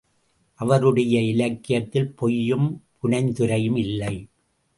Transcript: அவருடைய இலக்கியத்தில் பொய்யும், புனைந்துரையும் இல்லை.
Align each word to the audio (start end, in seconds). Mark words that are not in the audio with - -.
அவருடைய 0.59 1.21
இலக்கியத்தில் 1.21 2.09
பொய்யும், 2.13 2.83
புனைந்துரையும் 3.03 3.77
இல்லை. 3.77 4.27